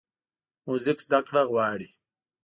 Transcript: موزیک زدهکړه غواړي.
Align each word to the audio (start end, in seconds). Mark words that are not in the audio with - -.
موزیک 0.67 0.97
زدهکړه 1.05 1.41
غواړي. 1.49 1.87